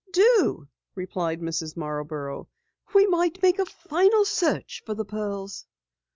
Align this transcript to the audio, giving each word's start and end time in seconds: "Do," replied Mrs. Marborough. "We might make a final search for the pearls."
"Do," 0.11 0.67
replied 0.95 1.41
Mrs. 1.41 1.77
Marborough. 1.77 2.47
"We 2.91 3.05
might 3.05 3.43
make 3.43 3.59
a 3.59 3.67
final 3.67 4.25
search 4.25 4.81
for 4.83 4.95
the 4.95 5.05
pearls." 5.05 5.67